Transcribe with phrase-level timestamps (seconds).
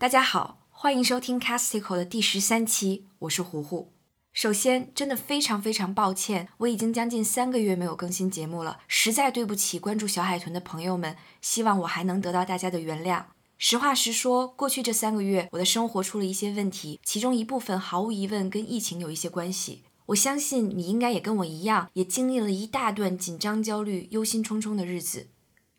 [0.00, 3.92] 大家好，欢迎收听 Castico 的第十三期，我是胡胡。
[4.32, 13.24] 首先，真的非常非常抱歉，我已经将近三个月没有更新节目了，实在对不起关注小海豚的朋友们，希望我还能得到大家的原谅。
[13.58, 19.82] 实话实说，过去这三个月，我的生活出了一些问题，其中一部分毫无疑问跟疫情有一些关系。
[20.06, 25.28] 我相信你应该也跟我一样，也经历了一大段紧张、焦虑、忧心忡忡的日子。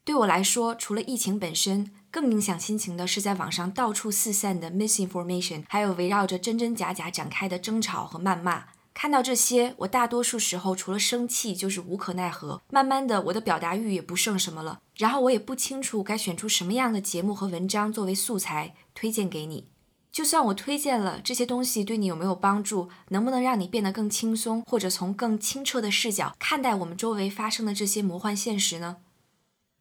[0.04, 8.66] 对我来说，除了疫情本身，更影响心情的是在网上到处四散的 misinformation，还有围绕着真真假假展开的争吵和谩骂。
[8.94, 12.62] 看到这些，我大多数时候除了生气就是无可奈何。
[12.70, 19.70] 慢慢的，我的表达欲也不剩什么了，然后我也不清楚该选出什么样的节目和文章作为素材推荐给你。
[20.12, 22.90] 就算我推荐了这些东西，对你有没有帮助？
[23.08, 28.98] 能不能让你变得更轻松，或者从更清澈的视角看待我们周围发生的这些魔幻现实呢？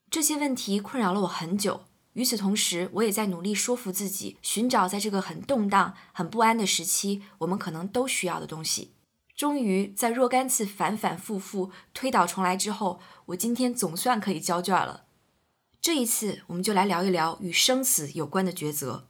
[0.09, 1.81] 这些问题困扰了我很久。
[2.15, 8.93] 与此同时，我也在努力说服自己，寻找在这个很动荡、很不安的时期，我们可能都需要的东西。
[9.37, 15.05] 终于，在若干次反反复复、推倒重来之后，我今天总算可以交卷了。
[15.81, 19.07] 这一次，我们就来聊一聊与生死有关的抉择。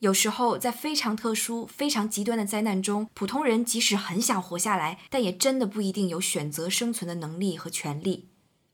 [0.00, 8.28] 有时候，在非常特殊、非常极端的灾难中，普通人即使很想活下来，但也真的不一定有选择生存的能力和权利。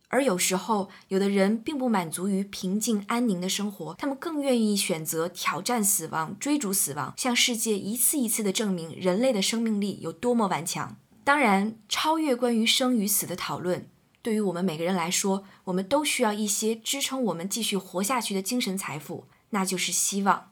[0.08, 10.96] 而有时候，有的人并不满足于平静安宁的生活，他们更愿意选择挑战死亡、追逐死亡，向世界一次一次地证明人类的生命力有多么顽强。
[11.24, 13.88] 当然，超越关于生与死的讨论，
[14.22, 20.50] 对于我们每个人来说，我们都需要一些支撑我们继续活下去的精神财富，那就是希望。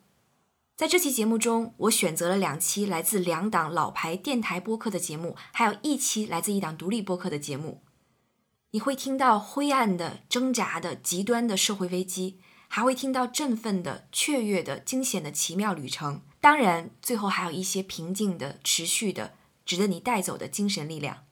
[0.74, 7.82] 在这期节目中，我选择了两期来自两档老牌电台播客的节目，还有一期来自一档独立播客的节目。
[8.72, 16.22] 你会听到灰暗的、挣扎的、极端的社会危机，还会听到振奋的、雀跃的、惊险的奇妙旅程。
[16.40, 19.34] 当然，最后还有一些平静的、持续的、
[19.66, 21.24] 值得你带走的精神力量。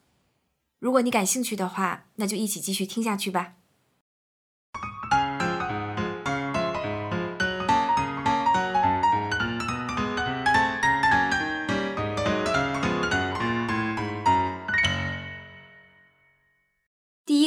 [0.79, 3.55] 如果你感兴趣的话，那就一起继续听下去吧。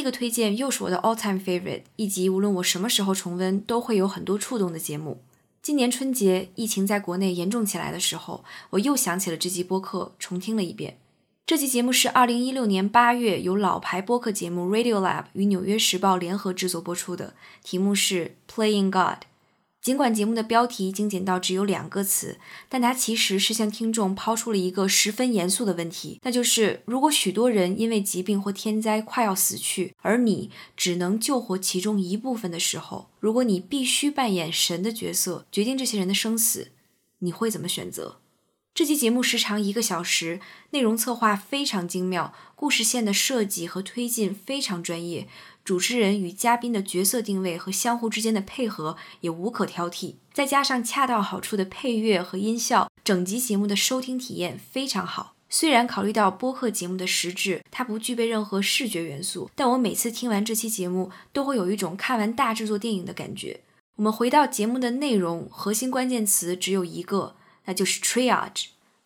[0.05, 5.23] 个推荐又是我的 all time favorite，一集无论我什么时候重温都会有很多触动的节目。
[5.63, 10.99] 今年春节疫情在国内严重起来的时候，我又想起了这集播客，重听了一遍。
[11.47, 17.33] 这集节目是二零一六年八月由老牌播客节目 Radio Lab 与纽约时报联合制作播出的，
[17.63, 19.25] 题目是 Playing God。
[19.85, 36.71] 尽管节目的标题精简到只有两个词，但它其实是向听众抛出了一个十分严肃的问题，那就是如果许多人因为疾病或天灾快要死去，而你只能救活其中一部分的时候，如果你必须扮演神的角色，决定这些人的生死，
[37.19, 38.21] 你会怎么选择？
[38.73, 40.41] 这期节目时长一个小时，
[40.71, 45.27] 内容策划非常精妙，故事线的设计和推进非常专业，
[45.65, 50.13] 主持人与嘉宾的角色定位和相互之间的配合也无可挑剔。
[50.31, 55.33] 再加上恰到好处的配乐和音效，整集节目的收听体验非常好。
[55.49, 63.61] 虽然考虑到播客节目的实质，它不具备任何视觉元素，但我每次听完这期节目，都会有一种看完大制作电影的感觉。
[63.95, 67.35] 我们回到节目的内容，核心关键词只有一个。
[67.67, 68.65] 那就是 triage，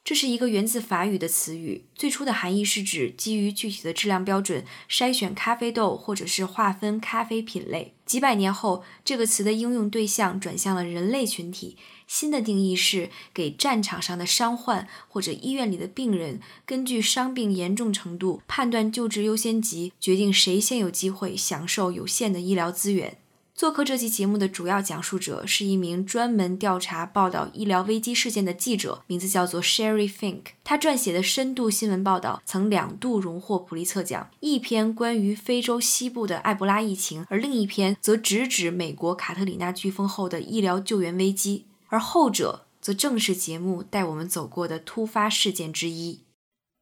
[0.09, 7.93] 这是一个源自法语的词语，最初的含义是指基于具体的质量标准筛选咖啡豆，或者是划分咖啡品类。
[8.07, 11.77] 几百年后，这个词的应用对象转向了人类群体，
[12.07, 23.19] 新的定义是给战场上的伤患或者医院里的病人，根据伤病严重程度判断救治优先级，决定谁先有机会享受有限的医疗资源。
[23.59, 30.43] 做客这期节目的主要讲述者是一名专门调查报道医疗危机事件的记者，名字叫做 Sherry Fink。
[30.63, 46.21] 他撰写的深度新闻报道曾两度荣获普利策奖，一篇关于非洲西部的埃博拉疫情，而另一篇则直指美国卡特里娜飓风后的医疗救援危机，而后者则正是节目带我们走过的突发事件之一。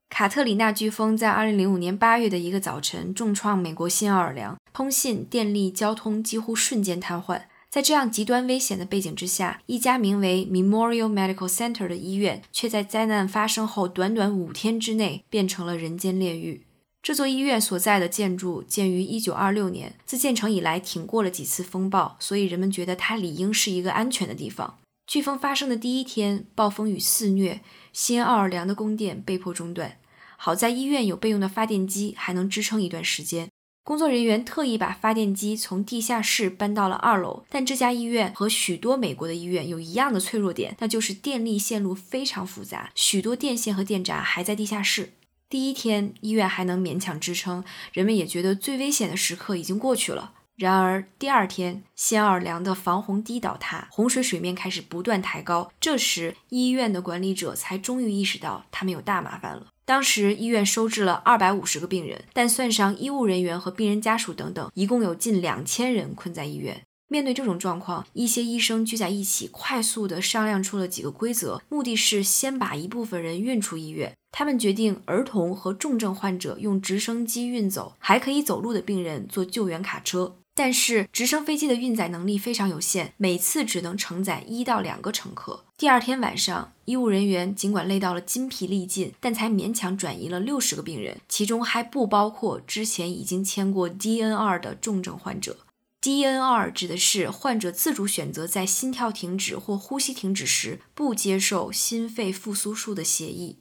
[0.10, 7.44] 卡特里娜飓风在2005年8月的一个早晨重创美国新奥尔良，通信、电力、交通几乎瞬间瘫痪。
[7.70, 16.66] 在这样极端危险的背景之下，一家名为 Memorial Medical Center 的医院却在灾难发生后短短五天之内变成了人间炼狱。
[17.04, 24.80] 这座医院所在的建筑建于1926年，自建成以来挺过了几次风暴，所以人们觉得它理应是一个安全的地方。
[25.08, 27.62] 飓风发生的第一天，暴风雨肆虐。
[27.98, 29.98] 新奥尔良的供电被迫中断，
[30.38, 33.50] 好在医院有备用的发电机，还能支撑一段时间。
[33.84, 45.14] 工作人员特意把发电机从地下室搬到了二楼，但这家医院和许多美国的医院有一样的脆弱点，那就是电力线路非常复杂，许多电线和电闸还在地下室。
[45.50, 50.34] 第一天，医院还能勉强支撑，人们也觉得最危险的时刻已经过去了。
[50.58, 55.72] 然而，第二天，新奥尔良的防洪堤倒塌，洪水水面开始不断抬高。
[55.80, 59.68] 这时，医院的管理者才终于意识到他们有大麻烦了。
[59.86, 66.82] 当时，医院收治了二百五十个病人，但算上医务人员和病人家属等等，一共有近两千人困在医院。
[67.08, 74.12] 面对这种状况，一些医生聚在一起，快速地商量出了几个规则，目的是先把一部分人运出医院。
[74.32, 80.36] 他们决定，儿童和重症患者用直升机运走，还可以走路的病人坐救援卡车。
[80.58, 85.64] 但是直升飞机的运载能力非常有限，每次只能承载一到两个乘客。
[85.78, 95.58] 第二天晚上，医务人员尽管累到了筋疲力尽，但才勉强转移了六十个病人，其中还不包括之前已经签过 DNR 的重症患者。
[96.02, 103.58] DNR 指的是患者自主选择在心跳停止或呼吸停止时不接受心肺复苏术的协议。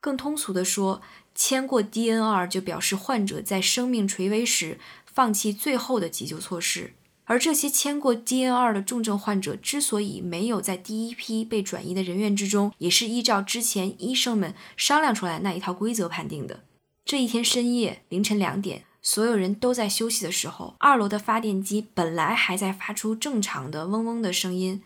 [0.00, 1.00] 更通俗的说，
[1.34, 4.78] 签过 DNR 就表示患者在生命垂危时。
[5.14, 16.64] 放弃最后的急救措施，而这些签过 DNR 的重症患者之所以没有在第一批被转移的人员之中，也是依照之前医生们商量出来那一套规则判定的。
[17.04, 24.82] 这一天深夜凌晨两点，所有人都在休息的时候，二楼的发电机本来还在发出正常的嗡嗡的声音，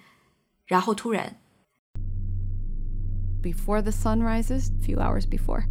[0.66, 1.40] 然后突然
[3.42, 5.64] ，Before the sun rises, few hours before,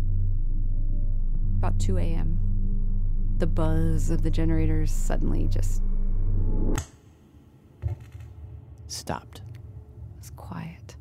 [1.61, 2.46] about two a.m.
[3.39, 5.81] the buzz of the generators suddenly just
[8.87, 9.41] stopped.
[9.41, 10.95] It was quiet.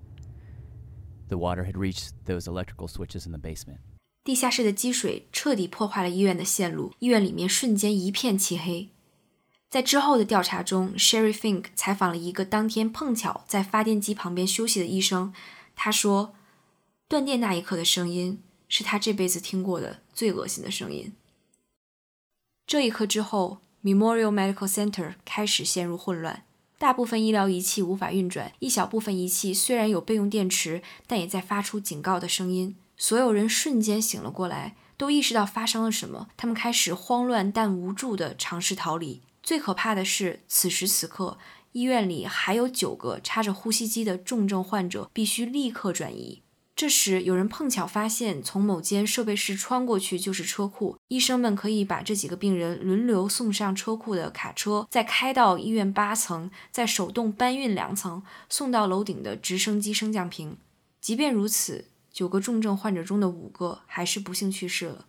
[1.28, 3.78] The water had reached those electrical switches in the basement.
[4.24, 8.90] 地下室的积水彻底破坏了医院的线路，医院里面瞬间一片漆黑。
[9.68, 15.32] 在之后的调查中，Sherry Fink 采访了一个当天碰巧在发电机旁边休息的医生，
[15.74, 16.34] 他说，
[17.08, 21.12] 断电那一刻的声音是他这辈子听过的最恶心的声音。
[22.66, 26.42] 这一刻之后，Memorial Medical Center 开始陷入混乱，
[26.78, 32.74] 大部分医疗仪器无法运转，一小部分仪器虽然有备用电池，但也在发出警告的声音。
[32.96, 36.26] 所有人瞬间醒了过来，都意识到发生了什么。
[36.36, 39.22] 他们开始慌乱但无助地尝试逃离。
[39.44, 41.38] 最可怕的是，此时此刻，
[41.70, 46.42] 医院里还有九个插着呼吸机的重症患者，必须立刻转移。
[46.76, 50.98] 这时，有人碰巧发现，从某间设备室穿过去就是车库。
[51.08, 60.58] 医生们可以把这几个病人轮流送上车库的卡车，再开到医院八层，再手动搬运两层，送到楼顶的直升机升降坪。
[61.00, 65.06] 即便如此，九个重症患者中的五个还是不幸去世了。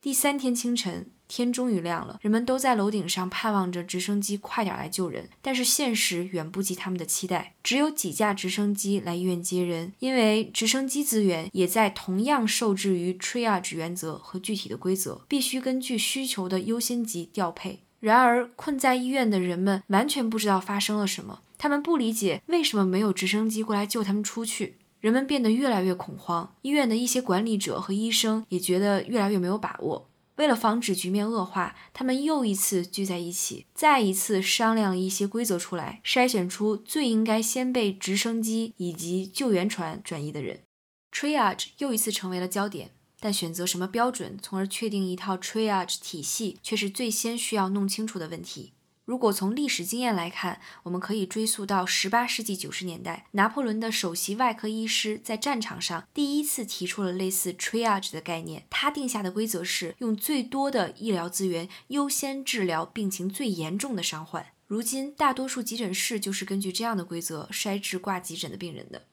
[0.00, 1.10] 第三天清晨。
[1.30, 5.28] 天终于亮了，人们都在楼顶上盼望着直升机快点来救人。
[5.40, 17.84] 但是现实远不及他们的期待，只有几架直升机来医院接人，因为直升机资源也在同样受制于 triage 原则和具体的规则，必须根据需求的优先级调配。
[18.00, 24.76] 然而，困在医院的人们完全不知道发生了什么，他们不理解为什么没有直升机过来救他们出去。
[25.00, 30.09] 人们变得越来越恐慌，医院的一些管理者和医生也觉得越来越没有把握。
[30.40, 40.62] 为了防止局面恶化，他们又一次聚在一起，再一次商量了一些规则出来，筛选出最应该先被直升机以及救援船转移的人。
[41.12, 48.72] Triage 又一次成为了焦点，但选择什么标准，从而确定一套 Triage 体系，却是最先需要弄清楚的问题。
[49.10, 58.68] 如果从历史经验来看，我们可以追溯到十八世纪九十年代，拿破仑的首席外科医师在战场上第一次提出了类似 triage 的概念。
[58.70, 64.46] 他定下的规则是用最多的医疗资源优先治疗病情最严重的伤患。
[64.68, 69.06] 如今，大多数急诊室就是根据这样的规则筛治挂急诊的病人的。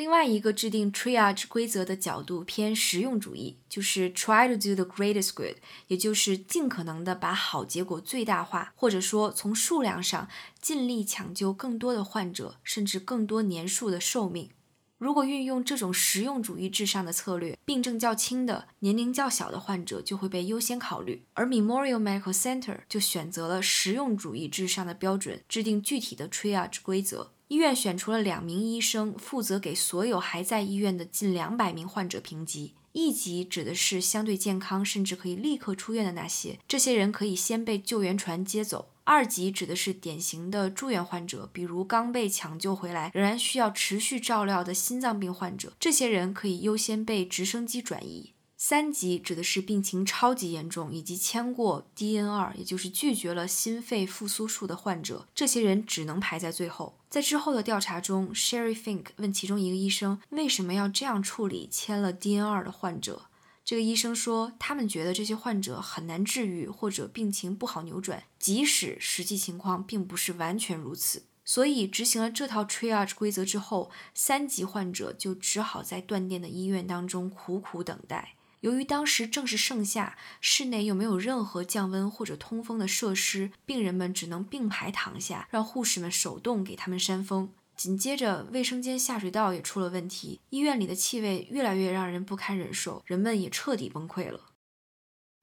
[0.00, 5.56] 另外一个制定 triage 规则的角度偏实用主义，就是 try to do the greatest good，
[5.88, 10.26] 也就是尽可能的把好结果最大化，或者说从数量上
[10.58, 14.48] 尽力抢救更多的患者，甚至更多年数的寿命。
[14.96, 21.22] 如果运用这种实用主义至上的策略，病症较轻的、年龄较小的患者就会被优先考虑。
[21.34, 27.32] 而 Memorial Medical Center 就选择了实用主义至上的标准，制定具体的 triage 规则。
[27.50, 32.74] 医院选出了两名医生，负责给所有还在医院的近两百名患者评级。
[32.92, 38.90] 一级指的是相对健康，甚至可以立刻出院的那些，这些人可以先被救援船接走。
[39.02, 48.32] 二级指的是典型的住院患者，比如刚被抢救回来，仍然需要持续照料的心脏病患者，这些人可以优先被直升机转移。
[48.62, 56.98] 三级指的是病情超级严重以及签过 DNR，也就是拒绝了心肺复苏术的患者，这些人只能排在最后。
[57.08, 63.22] 在之后的调查中，Sherry Fink 问其中一个医生为什么要这样处理签了 DNR 的患者。
[63.64, 71.22] 这个医生说，他们觉得这些患者很难治愈，或者病情不好扭转，即使实际情况并不是完全如此。
[71.46, 78.34] 所以，执行了这套 triage 规则之后，三级患者就只好在断电的医院当中苦苦等待。
[78.60, 87.50] 由于当时正是盛夏，室内又没有任何降温或者通风的设施，病人们只能并排躺下，让护士们手动给他们扇风。
[87.74, 94.48] 紧接着，卫生间下水道也出了问题，医院里的气味越来越让人不堪忍受，人们也彻底崩溃了。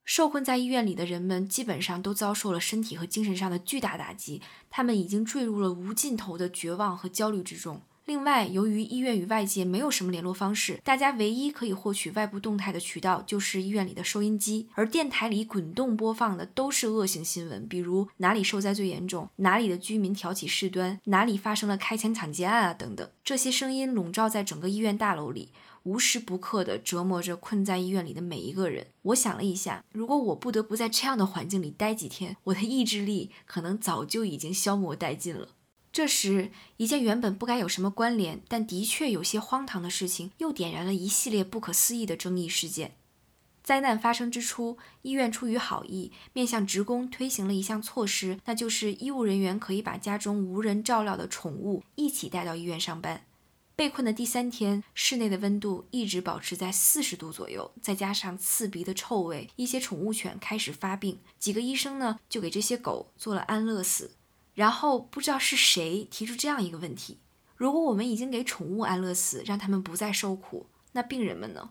[0.04, 7.82] 受困在医院里的人们基本上都遭受了身体和精神上的巨大打击，他们已经坠入了无尽头的绝望和焦虑之中。
[8.08, 23.06] 另外，由于医院与外界没有什么联络方式，大家唯一可以获取外部动态的渠道就是医院里的收音机，而电台里滚动播放的都是恶性新闻，比如哪里受灾最严重，哪里的居民挑起事端，哪里发生了开枪抢劫案啊等等。
[23.22, 28.86] 这些声音笼罩在整个医院大楼里，无时不刻地折磨着困在医院里的每一个人。
[29.02, 35.48] 我想了一下，如果我不得不在这样的环境里待几天，我的意志力可能早就已经消磨殆尽了。
[35.98, 42.94] 这时，一件原本不该有什么关联，但的确有些荒唐的事情，又点燃了一系列不可思议的争议事件。
[43.64, 53.24] 灾难发生之初，医院出于好意，面向职工推行了一项措施，那就是医务人员可以把家中无人照料的宠物一起带到医院上班。
[53.74, 61.18] 被困的第三天，室内的温度一直保持在四十度左右，再加上刺鼻的臭味，一些宠物犬开始发病。
[61.40, 64.12] 几个医生呢，就给这些狗做了安乐死。
[64.58, 67.18] 然后不知道是谁提出这样一个问题：
[67.54, 71.70] 如果我们已经给宠物安乐死，让他们不再受苦，那病人们呢？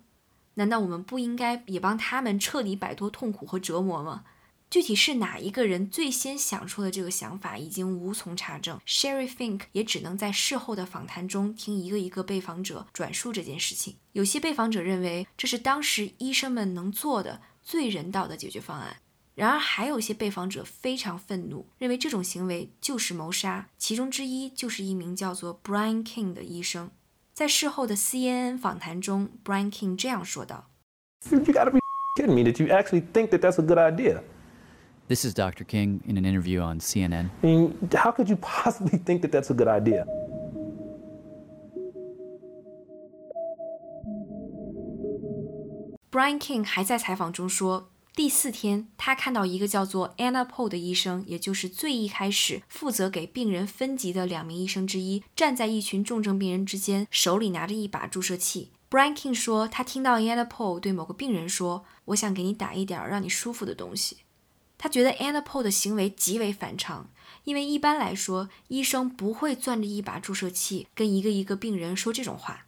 [0.53, 4.23] 难道我们不应该也帮他们彻底摆脱痛苦和折磨吗？
[4.69, 8.79] 具体是哪一个人最先想出的这个想法，已经无从查证。
[8.87, 13.97] Sherry Fink 也只能在事后的访谈中听一个一个被访者转述这件事情。
[14.13, 19.01] 有些被访者认为这是当时医生们能做的最人道的解决方案。
[19.36, 23.70] 然而，还有些被访者非常愤怒，认为这种行为就是谋杀。
[23.78, 26.90] 其中之一就是一名叫做 Brian King 的医生。
[27.32, 30.64] 在事后的 CNN 访谈中，Brian King 这样说道：“
[31.30, 31.78] You gotta be
[32.18, 34.20] kidding me that you actually think that that's a good idea.”
[35.08, 35.64] This is Dr.
[35.64, 37.30] King in an interview on CNN.
[37.42, 40.04] I mean, how could you possibly think that that's a good idea?
[46.10, 47.88] Brian King 还在采访中说。
[48.17, 58.71] 第四天，他看到一个叫做 Anna Paul 的医生，也就是最一开始负责给病人分级的两名医生之一，站在一群重症病人之间，手里拿着一把注射器。
[58.89, 64.17] Brian King 说，他听到 Anna Paul 对某个病人说：“我想给你打一点让你舒服的东西。”
[64.79, 67.11] 他觉得 Anna Paul 的行为极为反常，
[67.43, 72.65] 因为一般来说，医生不会攥着一把注射器跟一个一个病人说这种话。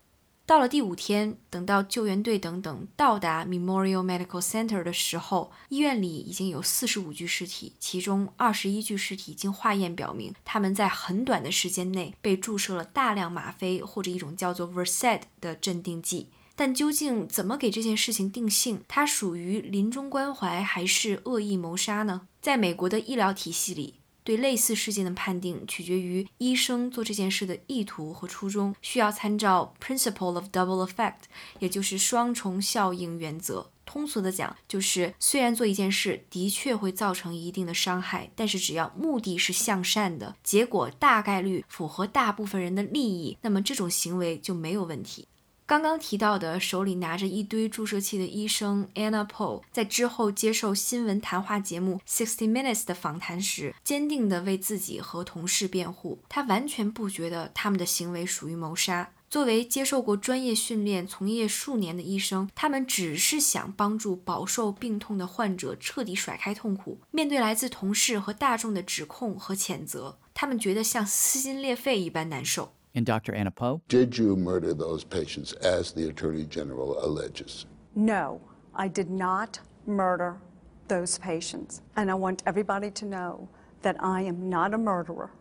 [0.50, 16.30] 到了第五天，等到救援队等等到达 Memorial Medical Center 的时候，医院里已经有四十五具尸体，其中二十一具尸体经化验表明，他们在很短的时间内被注射了大量吗啡或者一种叫做 Versed 的镇定剂。
[16.56, 18.82] 但究竟怎么给这件事情定性？
[18.88, 22.22] 它属于临终关怀还是恶意谋杀呢？
[22.42, 23.99] 在美国的医疗体系里。
[24.30, 31.22] 对类似事件的判定取决于医生做这件事的意图和初衷，需要参照 principle of double effect，
[31.58, 33.72] 也就是双重效应原则。
[33.88, 45.28] 通俗的讲，就是虽然做一件事的确会造成一定的伤害，但是只要目的是向善的，结果大概率符合大部分人的利益，那么这种行为就没有问题。
[45.70, 56.18] 刚刚提到的手里拿着一堆注射器的医生 Anna Paul，在之后接受新闻谈话节目 Sixty Minutes 的访谈时，坚定地为自己和同事辩护。
[56.28, 59.12] 他完全不觉得他们的行为属于谋杀。
[59.30, 67.00] 作为接受过专业训练、从业数年的医生，他们只是想帮助饱受病痛的患者彻底甩开痛苦。
[67.12, 72.74] 面对来自同事和大众的指控和谴责，他们觉得像撕心裂肺一般难受。
[72.96, 73.34] And Dr.
[73.34, 73.82] Anna Poe?
[73.88, 77.66] Did you murder those patients as the Attorney General alleges?
[77.96, 78.42] No,
[78.74, 80.40] I did not murder
[80.88, 81.82] those patients.
[81.96, 83.50] And I want everybody to know
[83.84, 85.32] that I am not a murderer,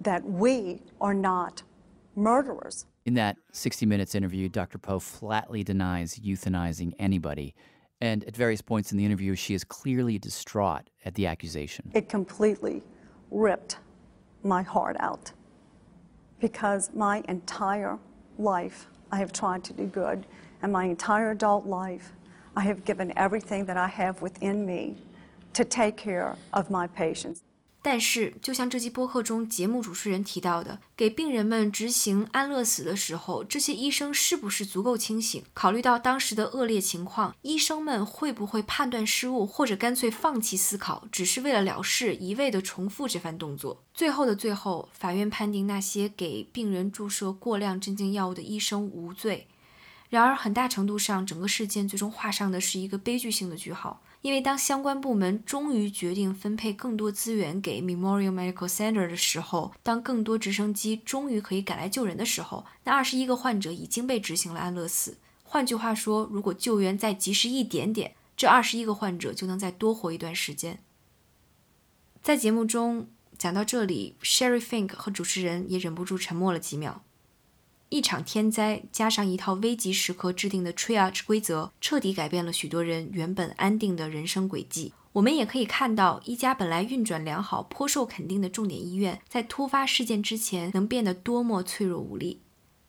[0.00, 1.62] that we are not
[2.16, 2.86] murderers.
[3.06, 4.78] In that 60 Minutes interview, Dr.
[4.78, 7.54] Poe flatly denies euthanizing anybody.
[8.00, 11.90] And at various points in the interview, she is clearly distraught at the accusation.
[11.94, 12.82] It completely
[13.30, 13.78] ripped
[14.42, 15.32] my heart out
[16.40, 17.98] because my entire
[18.38, 20.26] life I have tried to do good,
[20.62, 22.12] and my entire adult life
[22.56, 24.96] I have given everything that I have within me
[25.52, 27.42] to take care of my patients.
[27.82, 35.42] 但是，就像这期播客中节目主持人提到的，给病人们执行安乐死的时候，这些医生是不是足够清醒？
[35.54, 43.82] 考虑到当时的恶劣情况，医生们会不会判断失误，或者干脆放弃思考，只是为了了事，一味地重复这番动作？
[43.94, 49.46] 最后的最后，法院判定那些给病人注射过量镇静药物的医生无罪。
[50.10, 54.02] 然而，很大程度上，整个事件最终画上的是一个悲剧性的句号。
[54.22, 65.16] 因为当相关部门终于决定分配更多资源给 Memorial Medical Center 的时候，当更多直升机终于可以赶来救人的时候，那二十一个患者已经被执行了安乐死。
[65.42, 70.82] 换句话说，如果救援再及时一点点，这二十一个患者就能再多活一段时间。
[72.22, 73.08] 在节目中
[73.38, 77.02] 讲到这里，Sherry Fink 和主持人也忍不住沉默了几秒。
[77.90, 84.92] 一场天灾加上一套危急时刻制定的 triage 规则，彻底改变了许多人原本安定的人生轨迹。
[85.12, 92.40] 我们也可以看到，一家本来运转良好、颇受肯定的重点医院，在突发事件之前能变得多么脆弱无力。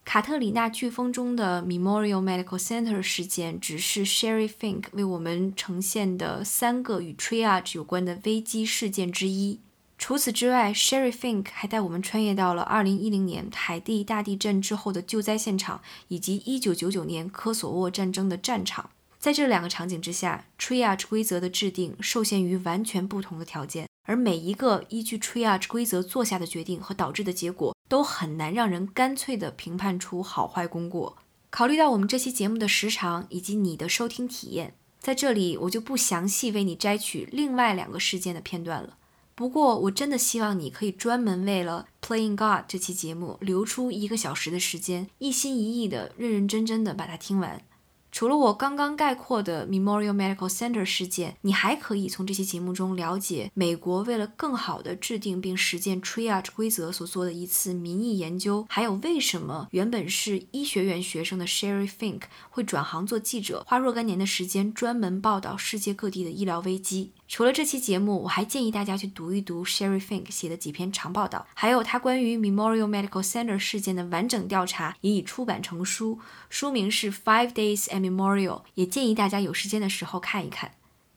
[0.05, 9.59] 卡特里娜飓风中的 Memorial Medical Center 事件，只是 Sherry Fink 为我们呈现的三个与 triage 有关的危机事件之一。
[10.01, 18.89] 除此之外，Sherry Fink 还带我们穿越到了2010年海地大地震之后的救灾现场，以及1999年科索沃战争的战场。
[19.19, 31.15] 在这两个场景之下，Triage 规则的制定受限于完全不同的条件，而每一个依据 Triage 规则做下的决定和导致的结果，都很难让人干脆地评判出好坏功过。
[31.51, 38.97] 考虑到我们这期节目的时长以及你的收听体验，在这里我就不详细为你摘取另外两个事件的片段了。
[39.33, 47.63] 不过，我真的希望你可以专门为了《Playing God》这期节目留出一个小时的时间，一心一意的、认认真真的把它听完。
[48.11, 67.13] 除了我刚刚概括的 Memorial Medical Center 事件，你还可以从这期节目中了解美国为了更好地制定并实践 Triage 规则所做的一次民意研究，还有为什么原本是医学院学生的 Sherry Fink 会转行做记者，花若干年的时间专门报道世界各地的医疗危机。
[67.31, 80.73] 除了这期节目，我还建议大家去读一读 Sherry Fink 写的几篇长报道，还有他关于 Memorial Medical Center 事件的完整调查也已出版成书，书名是 Five Days at Memorial，也建议大家有时间的时候看一看。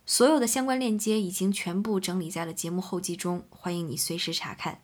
[0.07, 4.83] 所有的相关链接已经全部整理在了节目后记中，欢迎你随时查看。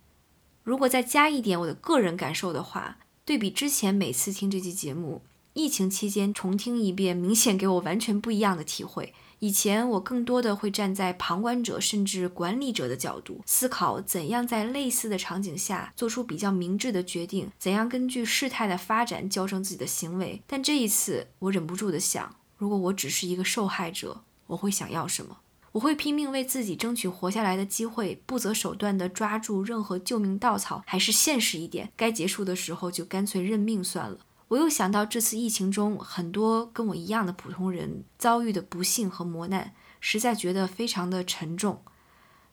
[0.64, 9.14] 如果再加一点我的个人感受的话，对比之前每次听这期节目，疫情期间重听一遍，明显给我完全不一样的体会。
[9.40, 20.42] 以前我更多的会站在旁观者甚至管理者的角度思考，怎样在类似的场景下做出比较明智的决定，怎样根据事态的发展矫正自己的行为。
[20.46, 25.38] 但这一次，我忍不住的想，如果我只是一个受害者，我会想要什么？
[25.72, 34.18] 我会拼命为自己争取活下来的机会，不择手段地抓住任何救命稻草，还是现实一点，该结束的时候就干脆认命算了？
[34.50, 41.80] 我又想到这次疫情中很多跟我一样的普通人遭遇的不幸和磨难，实在觉得非常的沉重。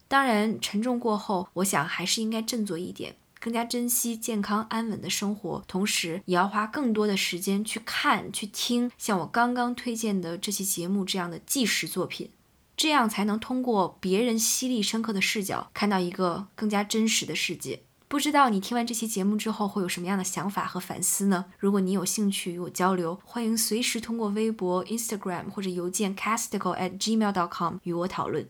[0.08, 12.30] 当然，沉重过后，我想还是应该振作一点，更加珍惜健康安稳的生活，同时也要花更多的时间去看、去听像我刚刚推荐的这期节目这样的纪实作品，
[12.78, 17.82] 这样才能通过别人犀利深刻的视角，看到一个更加真实的世界。
[18.10, 21.52] 不知道你听完这期节目之后会有什么样的想法和反思呢？
[21.60, 28.48] 如果你有兴趣与我交流，欢迎随时通过微博、Instagram 或者邮件 casticle at gmail dot com 与我讨论。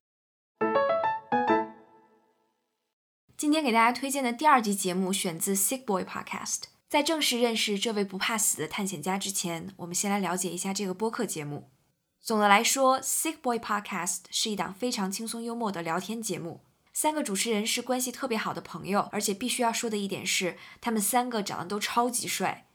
[3.35, 6.63] 今天给大家推荐的第二集节目选自 Sick Boy Podcast。
[6.87, 11.71] 在正式认识这位不怕死的探险家之前，我们先来了解一下这个播客节目。
[12.21, 16.61] 总的来说，Sick Boy Podcast 是一档非常轻松幽默的聊天节目。
[16.99, 22.65] 三个主持人是关系特别好的朋友，而且必须要说的一点是，他们三个长得都超级帅。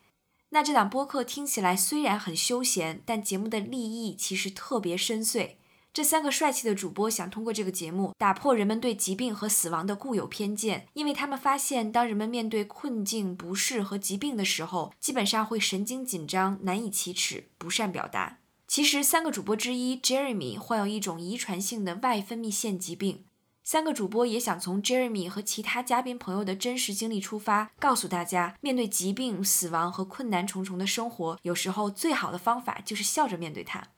[0.50, 5.56] 那这档播客听起来虽然很休闲，但节目的立意其实特别深邃。
[5.92, 18.38] 这三个帅气的主播想通过这个节目打破人们对疾病和死亡的固有偏见，因为他们发现，当人们面对困境、不适和疾病的时候，基本上会神经紧张、难以启齿、不善表达。
[18.68, 23.24] 其实，三个主播之一 Jeremy 患有一种遗传性的外分泌腺疾病。
[23.64, 33.88] 三个主播也想从 Jeremy 和其他嘉宾朋友的真实经历出发，告诉大家，面对疾病、死亡和困难重重的生活，有时候最好的方法就是笑着面对它。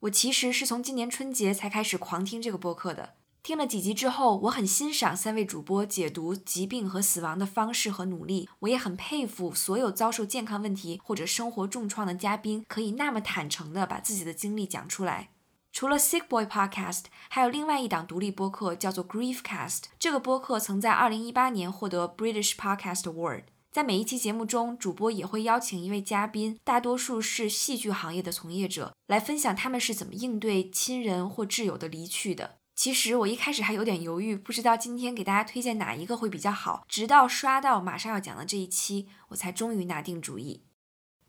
[0.00, 3.14] 我其实是从今年春节才开始狂听这个播客的。
[3.42, 15.30] 听了几集之后，我很欣赏三位主播解读疾病和死亡的方式和努力，我也很佩服所有遭受健康问题或者生活重创的嘉宾，可以那么坦诚地把自己的经历讲出来。
[15.78, 19.84] 除了 Sick Boy Podcast，还有另外一档独立播客叫做 Griefcast。
[19.96, 23.44] 这个播客曾在2018年获得 British Podcast Award。
[23.70, 32.56] 在每一期节目中，主播也会邀请一位嘉宾，大多数是戏剧行业的从业者，来分享他们是怎么应对亲人或挚友的离去的。
[32.74, 36.84] 其实我一开始还有点犹豫，不知道今天给大家推荐哪一个会比较好。
[36.88, 40.64] 直到刷到马上要讲的这一期，我才终于拿定主意。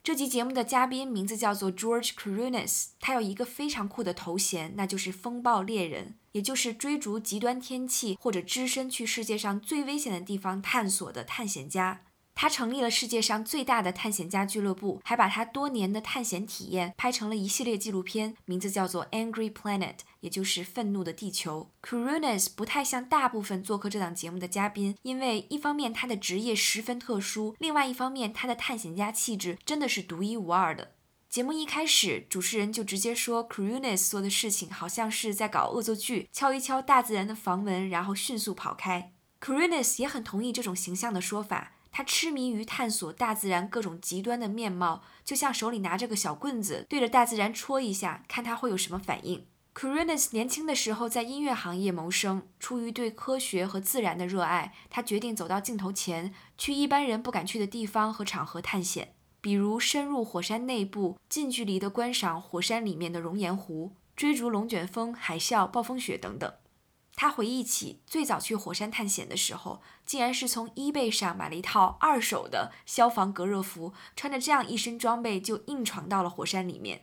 [0.09, 12.01] 这集节目的嘉宾名字叫做 George Coronis，他有一个非常酷的头衔，那就是风暴猎人，也就是追逐极端天气或者只身去世界上最危险的地方探索的探险家。
[12.41, 19.80] 他成立了世界上最大的探险家俱乐部，还把他多年的探险体验拍成了一系列纪录片，名字叫做《Angry Planet》，
[20.21, 21.69] 也就是愤怒的地球。
[21.84, 30.91] c o r u n a s 不太像大部分做客这档节目的嘉宾，因为一方面他的职业十分特殊，另外一方面他的探险家气质真的是独一无二的。
[31.28, 39.12] 节目一开始，主持人就直接说 c o r u n a s 做的事情好像是在搞恶作剧，敲一敲大自然的房门，然后迅速跑开。
[39.45, 41.73] c o r u n a s 也很同意这种形象的说法。
[41.91, 49.45] 他痴迷于探索大自然各种极端的面貌，就像手里拿着个小棍子，对着大自然戳一下，看他会有什么反应。
[49.73, 66.52] Kurinis 年轻的时候在音乐行业谋生，出于对科学和自然的热爱，他决定走到镜头前，去一般人不敢去的地方和场合探险，比如深入火山内部，近距离地观赏火山里面的熔岩湖，追逐龙卷风、海啸、暴风雪等等。
[67.21, 77.01] 他回忆起最早去火山探险的时候，竟然是从 eBay 上买了一套二手的消防隔热服，穿着这样一身装备就硬闯到了火山里面。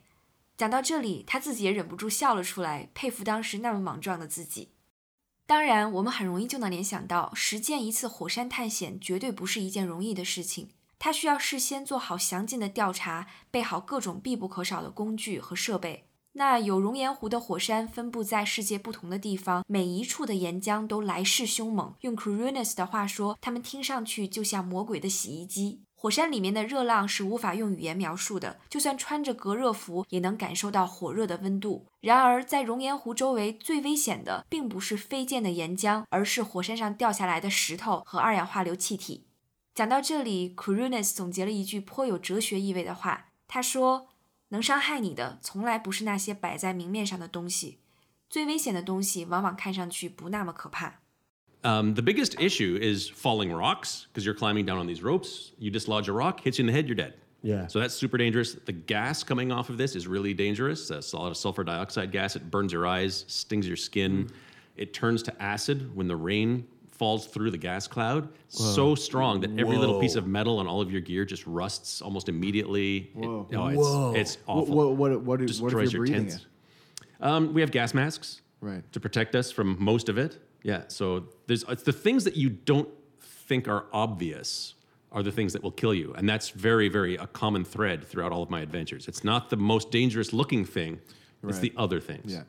[0.57, 4.71] 讲到这里，他自己也忍不住笑了出来，佩服当时那么莽撞的自己。
[5.45, 16.09] 当然，我们很容易就能联想到，实践一次火山探险绝对不是一件容易的事情，他需要事先做好详尽的调查，备好各种必不可少的工具和设备。
[16.39, 21.95] 那有熔岩湖的火山分布在世界不同的地方，每一处的岩浆都来势凶猛。
[22.03, 25.81] 用 Kurunis 的话说，他们听上去就像魔鬼的洗衣机。
[25.95, 31.87] 火山里面的热浪是无法用语言描述的，就算穿着隔热服也能感受到火热的温度。
[32.03, 39.25] 然而，在熔岩湖周围最危险的并不是飞溅的岩浆，而是火山上掉下来的石头和二氧化硫气体。
[39.75, 44.09] 讲到这里，Kurunis 总结了一句颇有哲学意味的话，他说。
[44.50, 47.78] 能伤害你的，从来不是那些摆在明面上的东西。
[48.30, 51.00] 最危险的东西，往往看上去不那么可怕。
[51.64, 55.52] Um, the biggest issue is falling rocks because you're climbing down on these ropes.
[55.60, 57.14] You dislodge a rock, hits you in the head, you're dead.
[57.44, 57.68] Yeah.
[57.68, 58.56] So that's super dangerous.
[58.66, 60.88] The gas coming off of this is really dangerous.
[60.88, 62.36] That's a lot of sulfur dioxide gas.
[62.36, 64.26] It burns your eyes, stings your skin.
[64.26, 64.32] Mm.
[64.76, 68.74] It turns to acid when the rain falls through the gas cloud Whoa.
[68.76, 69.80] so strong that every Whoa.
[69.80, 73.10] little piece of metal on all of your gear just rusts almost immediately.
[73.16, 73.48] Whoa.
[73.50, 74.14] It, oh, it's, Whoa.
[74.16, 74.76] it's awful.
[74.76, 76.46] What, what, what, what, Destroys what if you're your breathing it?
[77.20, 78.84] Um, we have gas masks right.
[78.92, 80.38] to protect us from most of it.
[80.64, 82.90] Yeah, so there's it's the things that you don't
[83.22, 84.76] think are obvious
[85.12, 88.32] are the things that will kill you, and that's very, very a common thread throughout
[88.32, 89.08] all of my adventures.
[89.08, 91.00] It's not the most dangerous looking thing;
[91.44, 92.32] it's the other things.
[92.32, 92.44] Yeah.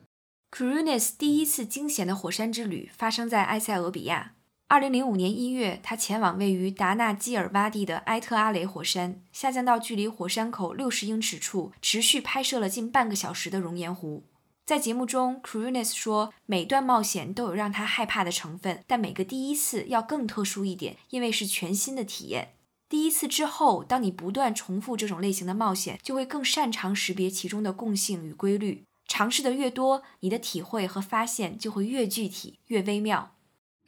[0.53, 4.35] Kurunis 第一次惊险的火山之旅发生在埃塞俄比亚。
[4.70, 14.26] 二零零五年一月，他前往位于达纳基尔洼地的埃特阿雷火山，下降到距离火山口六十英尺处，持续拍摄了近半个小时的熔岩湖。
[14.66, 22.50] 在节目中 k r u n i s 说，每段冒险都有让他害怕的成分，但每个第一次要更特殊一点，因为是全新的体验。
[22.90, 28.84] 第一次之后，当你不断重复这种类型的冒险，就会更擅长识别其中的共性与规律。
[29.08, 33.32] 尝试的越多，你的体会和发现就会越具体、越微妙。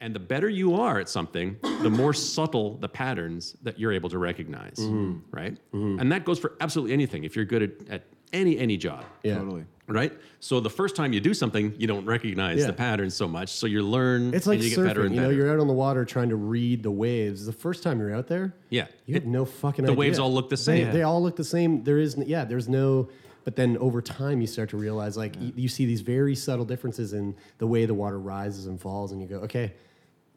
[0.02, 4.08] And the better you are at something, the more subtle the patterns that you're able
[4.08, 5.18] to recognize, mm-hmm.
[5.30, 5.58] right?
[5.74, 6.00] Mm-hmm.
[6.00, 7.24] And that goes for absolutely anything.
[7.24, 9.34] If you're good at, at any any job, yeah.
[9.34, 9.64] totally.
[9.86, 10.12] Right.
[10.38, 12.68] So the first time you do something, you don't recognize yeah.
[12.68, 13.50] the patterns so much.
[13.50, 14.32] So you learn.
[14.32, 14.86] It's like you surfing.
[14.86, 17.44] Better you know, you're out on the water trying to read the waves.
[17.44, 19.84] The first time you're out there, yeah, you it, have no fucking.
[19.84, 19.86] Idea.
[19.86, 19.98] The idea.
[19.98, 20.86] waves all look the same.
[20.86, 21.82] They, they all look the same.
[21.84, 22.44] There is yeah.
[22.44, 23.10] There's no
[23.44, 25.42] but then over time you start to realize like yeah.
[25.42, 29.12] you, you, see these very subtle differences in the way the water rises and falls
[29.12, 29.72] and you go okay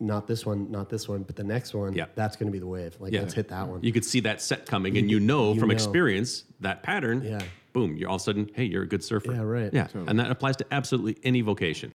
[0.00, 2.06] not this one, not this one, but the next one, yeah.
[2.14, 2.96] that's going to be the wave.
[3.00, 3.22] Like, yeah.
[3.22, 3.82] let's hit that one.
[3.82, 5.74] You could see that set coming, you, and you know you from know.
[5.74, 7.22] experience that pattern.
[7.22, 7.40] Yeah.
[7.72, 9.32] Boom, you're all of a sudden, hey, you're a good surfer.
[9.32, 9.72] Yeah, right.
[9.72, 10.08] Yeah, totally.
[10.08, 11.90] and that applies to absolutely any vocation.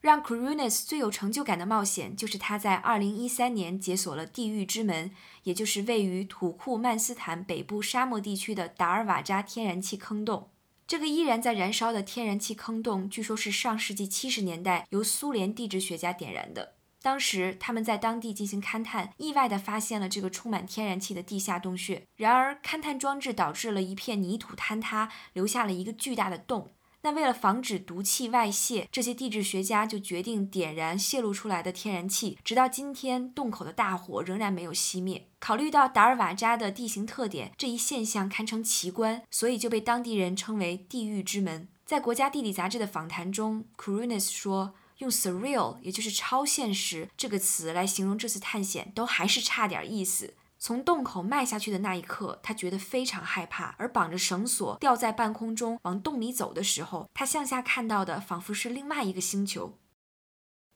[0.00, 5.10] 让 Kurunis 最有成就感的冒险，就是他在2013年解锁了地狱之门，
[5.44, 10.50] 也就是位于土库曼斯坦北部沙漠地区的达尔瓦扎天然气坑洞。
[10.86, 16.74] 这个依然在燃烧的天然气坑洞，据说是上世纪七十年代由苏联地质学家点燃的。
[17.01, 22.03] 当时他们在当地进行勘探，意外地发现了这个充满天然气的地下洞穴。
[22.15, 26.71] 然而，勘探装置导致了一片泥土坍塌，留下了一个巨大的洞。
[27.01, 32.37] 那为了防止毒气外泄，这些地质学家就决定点燃泄露出来的天然气。
[32.43, 35.29] 直到今天，洞口的大火仍然没有熄灭。
[35.39, 41.69] 考虑到达尔瓦扎的地形特点，这一现象堪称奇观，所以就被当地人称为“地狱之门”。
[41.87, 53.75] 在《国家地理》杂志的访谈中 k r u n i s 说：“用 ‘surreal’，也就是超现实这个词来形容这次探险，都还是差点意思。”从洞口迈下去的那一刻，他觉得非常害怕。
[53.77, 59.77] 而绑着绳索吊在半空中往洞里走的时候，他向下看到的仿佛是另外一个星球。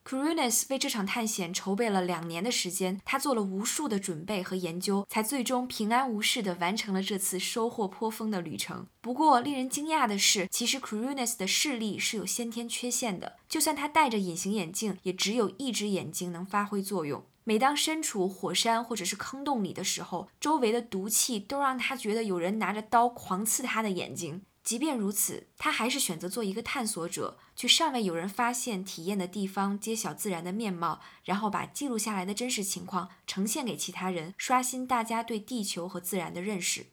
[0.06, 8.86] K r u n i s 为这场探险筹备了两年的时间，他做了无数的准备和研究，才最终平安无事地完成了这次收获颇丰的旅程。
[9.00, 17.24] 不过，令人惊讶的是，其实 k r u n i s 的视力是有先天缺陷的，就算他戴着隐形眼镜，也只有一只眼睛能发挥作用。
[17.46, 24.42] 每当身处火山或者是坑洞里的时候，周围的毒气都让他觉得有人拿着刀狂刺他的眼睛。
[24.64, 36.88] 即便如此，他还是选择做一个探索者，去尚未有人发现、体验的地方揭晓自然的面貌，然后把记录下来的真实情况呈现给其他人，刷新大家对地球和自然的认识。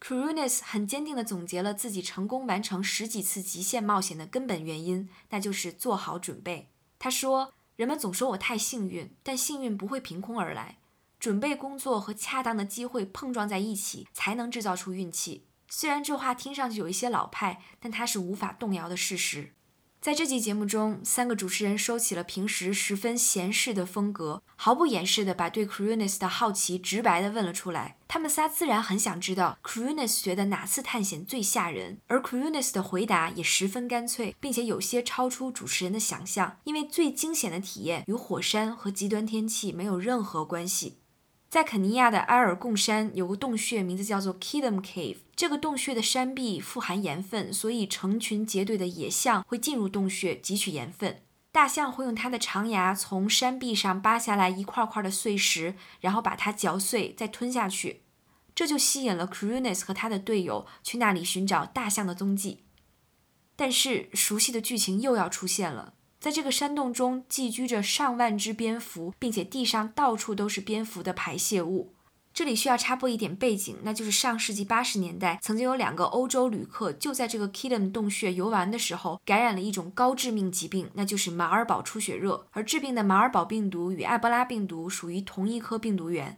[0.00, 6.70] k r u n i s 很坚定地总结了自己成功完成十几次极限冒险的根本原因，那就是做好准备。
[6.98, 7.54] 他说。
[7.74, 10.76] 人们总说我太幸运，但幸运不会凭空而来。
[11.18, 15.46] 准备工作和恰当的机会碰撞在一起，才能制造出运气。
[15.74, 19.54] 虽然这话听上去有一些老派，但它是无法动摇的事实。
[20.02, 27.96] 在这期节目中，三个主持人收起了平时十分闲适的风格，毫不掩饰地把对 c r u n i s 的好奇直白地问了出来。
[28.06, 40.98] 他们仨自然很想知道 c r u n i s 觉得哪次探险最吓人，而 c r u n i s 的回答也十分干脆，并且有些超出主持人的想象，因为最惊险的体验与火山和极端天气没有任何关系。
[41.52, 45.18] 在肯尼亚的埃尔贡山有个洞穴，名字叫做 Kidum Cave。
[45.36, 51.20] 这个洞穴的山壁富含盐分，所以成群结队的野象会进入洞穴汲取盐分。
[51.50, 58.00] 大象会用它的长牙从山壁上扒下来一块块的碎石，然后把它嚼碎，再吞下去。
[58.54, 62.64] 这就吸引了 c r u n i s 和他的队友去那里寻找大象的踪迹。
[63.54, 65.92] 但是，熟悉的剧情又要出现了。
[66.22, 71.94] 在这个山洞中寄居着上万只蝙蝠，并且地上到处都是蝙蝠的排泄物。
[72.32, 82.46] 这里需要插播一点背景，那就是上世纪八十年代，曾经有两个欧洲旅客就在这个 Kidum 洞穴游玩的时候，感染了一种高致命疾病，那就是马尔堡出血热。
[82.52, 86.36] 而致病的马尔堡病毒与埃博拉病毒属于同一颗病毒源。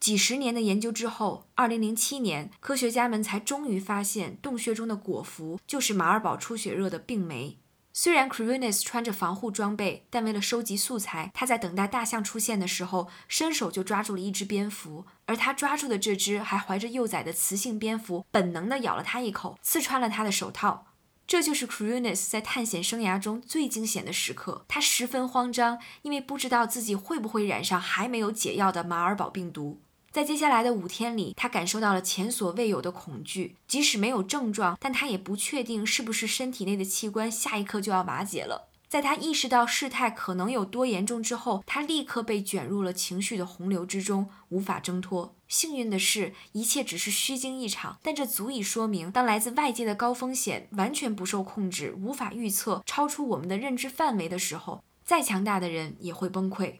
[0.00, 7.56] 几十年的研究之后，二零零七年，科学家们才终于发现，洞穴中的果蝠就是马尔堡出血热的病媒。
[8.02, 20.86] 虽然 c r u n i s 穿着防护装备，但为了收集素材，他在等待大象出现的时候，伸手就抓住了一只蝙蝠，而他抓住的这只还怀着幼崽的雌性蝙蝠，本能地咬了他一口，刺穿了他的手套。
[21.26, 29.82] 这就是 c r u n i s 在探险生涯中最惊险的时刻，他十分慌张，因为不知道自己会不会染上还没有解药的马尔堡病毒。
[30.12, 33.56] 在接下来的五天里，他感受到了前所未有的恐惧。
[33.68, 38.68] 即使没有症状，但他也不确定是不是身体内的器官下一刻就要瓦解了。
[38.88, 45.36] 在他意识到事态可能有多严重之后，他立刻被卷入了情绪的洪流之中，无法挣脱。
[45.46, 56.78] 幸运的是，一切只是虚惊一场，但这足以说明，当来自外界的高风险完全不受控制、无法预测、超出我们的认知范围的时候，再强大的人也会崩溃。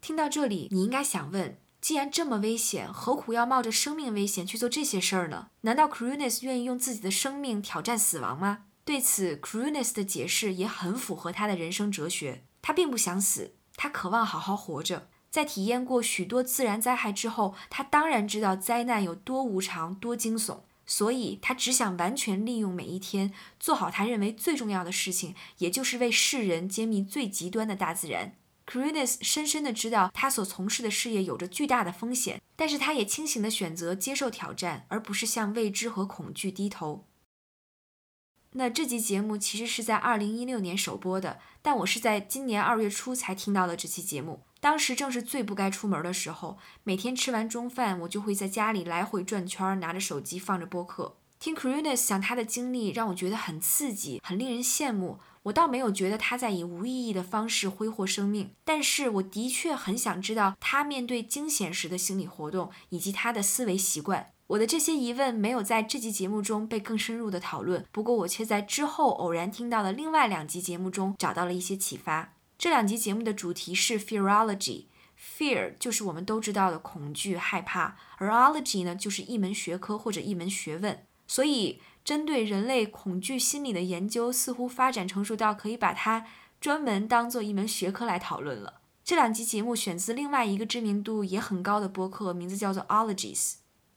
[0.00, 1.58] 听到这里，你应该想问。
[1.88, 5.48] 既然这么危险，何苦要冒着生命危险去做这些事儿呢？
[5.62, 8.64] 难道 c r u n i s 愿意用自己的生命挑战死亡吗？
[8.84, 12.44] 对此 c r u n i s 的解释也很符合他的人生哲学。
[12.60, 15.08] 他并不想死，他渴望好好活着。
[15.30, 28.34] 在体验过许多自然灾害之后，他当然知道灾难有多无常、多惊悚，所以他只想完全利用每一天，做好他认为最重要的事情，也就是为世人揭秘最极端的大自然。
[28.70, 37.06] C r u n i s 深深地知道他所从事的事业有着巨大的风险，但是他也清醒地选择接受挑战，而不是向未知和恐惧低头。
[38.52, 44.40] 那这集节目其实是在2016年首播的，但我是在今年二月初才听到的这期节目。
[44.60, 55.20] 当时正是最不该出门的时候，每天吃完中饭，我就会在家里来回转圈，拿着手机放着播客听 c r u n i s 讲他的经历，让我觉得很刺激，很令人羡慕。
[55.48, 64.30] 我倒没有觉得他在以无意义的方式挥霍生命，但是我的确很想知道他面对惊险时的心理活动以及他的思维习惯。
[64.48, 72.34] 我的这些疑问没有在这集节目中被更深入的讨论，不过我却在之后偶然听到的另外两集节目中找到了一些启发。
[72.58, 81.04] 这两集节目的主题是 fearology，fear 就是我们都知道的恐惧、害怕，而 ology 呢就是一门学科或者一门学问。
[81.30, 86.26] 所以，针对人类恐惧心理的研究似乎发展成熟到可以把它
[86.60, 88.80] 专门当做一门学科来讨论了。
[89.04, 93.54] 这两集节目选自另外一个知名度也很高的播客，名字叫做 Ologies。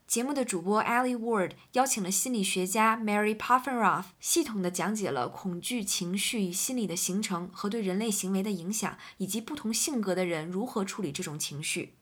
[0.07, 11.95] 节目的主播 Ali Ward 邀请了心理学家 Mary Poffenroth，系统地讲解了恐惧情绪与心理的形成和对人类行为的影响，以及不同性格的人如何处理这种情绪。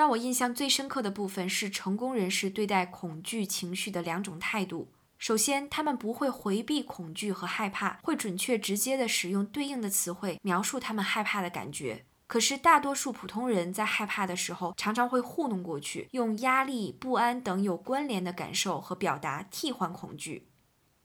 [0.00, 4.88] 让我印象最深刻的部分是成功人士对待恐惧情绪的两种态度。
[5.18, 12.06] 首先，他们不会回避恐惧和害怕，会准确直接地使用对应的词汇描述他们害怕的感觉。
[12.26, 20.46] 可是，大多数普通人在害怕的时候，常常会糊弄过去，用压力、不安等有关联的感受和表达替换恐惧。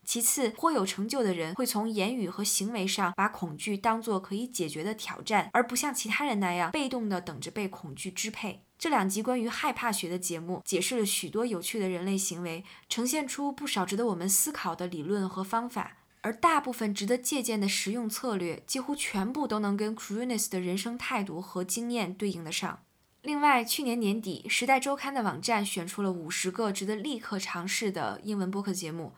[0.05, 8.61] 其次，颇有成就的人会从言语和行为上把恐惧当作可以解决的挑战，而不像其他人那样被动地等着被恐惧支配。
[8.77, 15.97] 这两集关于害怕学的节目解释了许多有趣的人类行为，呈现出不少值得我们思考的理论和方法。
[16.21, 22.79] 而大部分值得借鉴的实用策略，几乎全部都能跟 c r u n i s 的人生态度和经验对应得上。
[23.21, 29.13] 另外，去年年底，《时代周刊》的网站选出了五十个值得立刻尝试的英文播客节目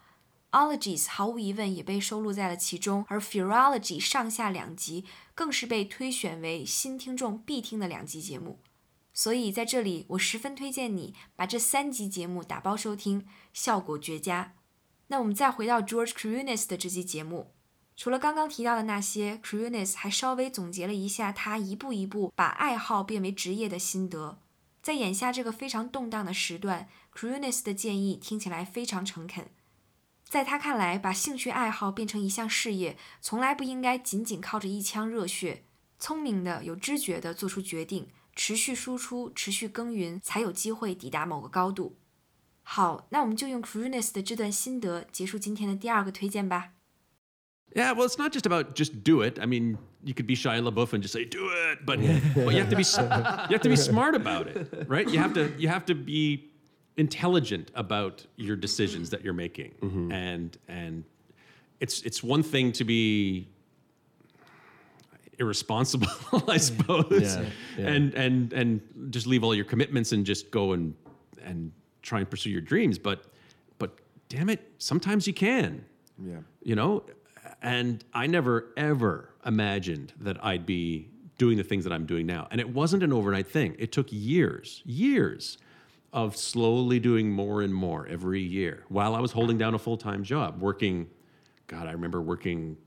[0.52, 8.60] ，Ologies 毫无疑问也被收录在了其中，而 Fearology 上下两集更是被推选为新听众必听的两集节目。
[9.17, 14.53] 所以在这里，我十分推荐你把这三集节目打包收听，效果绝佳。
[15.08, 17.56] 那我们再回到 George c r u n e s 的这期节目，
[17.95, 24.38] 除了刚刚提到的那些 c r u n e s 还稍微总结了一下他一步一步把爱好变为职业的心得。
[24.84, 29.47] 在眼下这个非常动荡的时段 c r u n e s 的建议听起来非常诚恳。
[30.30, 35.63] 在他看来，把兴趣爱好变成一项事业，从来不应该仅仅靠着一腔热血，
[35.97, 41.97] 聪明的、有知觉的做出决定，持续输出、持续耕耘，才有机会抵达某个高度。
[42.62, 46.73] 好，那我们就用 c r u n e s 的这段心得结束今天的第二个推荐吧。
[47.75, 49.38] Yeah, well, it's not just about just do it.
[49.40, 52.61] I mean, you could be Shia LaBeouf and just say do it, but, but you
[52.61, 55.09] have to be you have to be smart about it, right?
[55.09, 56.51] You have to you have to be
[56.97, 59.73] intelligent about your decisions that you're making,
[60.12, 61.05] and and
[61.81, 63.49] it's it's one thing to be
[65.39, 66.08] irresponsible,
[66.47, 67.45] I suppose, Yeah,
[67.78, 67.88] yeah.
[67.88, 70.93] and and and just leave all your commitments and just go and
[71.43, 71.71] and
[72.02, 72.97] try and pursue your dreams.
[72.97, 73.26] But
[73.78, 73.97] but
[74.30, 75.86] damn it, sometimes you can.
[76.23, 76.38] Yeah.
[76.63, 77.04] You know,
[77.62, 82.47] and I never ever imagined that I'd be doing the things that I'm doing now.
[82.50, 83.76] And it wasn't an overnight thing.
[83.78, 85.60] It took years, years
[86.12, 90.23] of slowly doing more and more every year while I was holding down a full-time
[90.23, 91.08] job, working
[91.67, 92.78] God, I remember working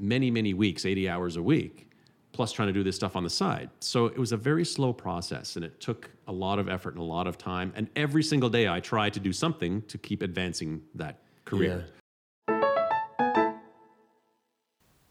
[0.00, 1.88] many, many weeks, 80 hours a week,
[2.32, 3.70] plus trying to do this stuff on the side.
[3.80, 7.00] So it was a very slow process and it took a lot of effort and
[7.00, 7.72] a lot of time.
[7.74, 11.78] And every single day I tried to do something to keep advancing that career.
[11.78, 11.92] Yeah.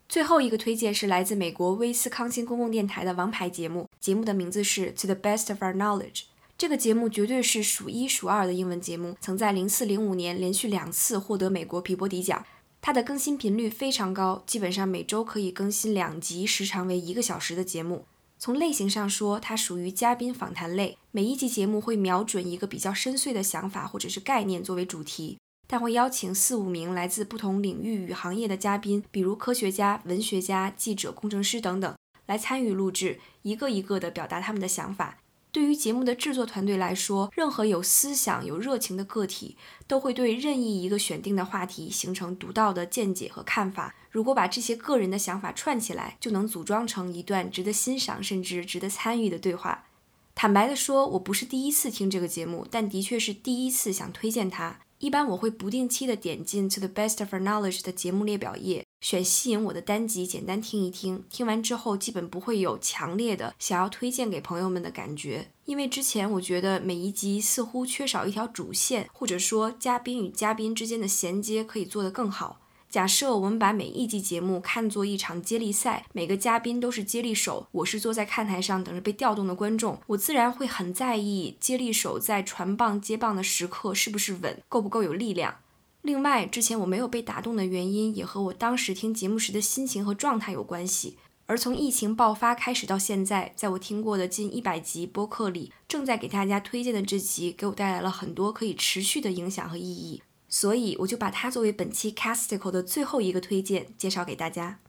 [0.08, 6.21] 最后一个推荐是来自美国威斯康星公共电台的王牌节目，节目的名字是《To the Best of Our Knowledge》。
[6.58, 12.45] 这个节目绝对是数一数二的英文节目，曾在零四零五年连续两次获得美国皮博迪奖。
[12.82, 18.06] 它的更新频率非常高，基本上每周可以更新两集，时长为一个小时的节目。
[18.38, 25.36] 从类型上说，它属于嘉宾访谈类，每一集节目会瞄准一个比较深邃的想法或者是概念作为主题。
[25.66, 31.94] 但会邀请四五名来自不同领域与行业的嘉宾，比如科学家、文学家、记者、工程师等等，
[32.26, 35.18] 来参与录制，一个一个的表达他们的想法。
[35.52, 43.94] 对于节目的制作团队来说，任何有思想、有热情的个体都会对任意一个选定的话题形成独到的见解和看法。
[44.10, 49.86] 如果把这些个人的想法串起来，就能组装成一段值得欣赏甚至值得参与的对话。
[50.34, 54.80] 坦白地说，我不是第一次听这个节目，但的确是第一次想推荐它。
[54.98, 61.24] 一般我会不定期的点进 To the Best of Our Knowledge 的节目列表页，选吸引我的单集，简单听一听。
[61.30, 72.60] 听完之后，基本不会有强烈的想要推荐给朋友们的感觉，因为之前我觉得每一集似乎缺少一条主线，或者说嘉宾与嘉宾之间的衔接可以做得更好。
[72.90, 85.54] 假设我们把每一集节目看作一场接力赛，每个嘉宾都是接力手，我是坐在看台上等着被调动的观众，我自然会很在意接力手在传棒接棒的时刻是不是稳，够不够有力量。
[86.03, 91.19] 另外，之前我没有被打动的原因，也和我当时听节目时的心情和状态有关系。
[91.46, 100.23] 而从疫情爆发开始到现在，在我听过的近一百集播客里，正在给大家推荐的这集，给我带来了很多可以持续的影响和意义。
[100.48, 104.81] 所以我就把它作为本期 Casticle 的最后一个推荐介绍给大家。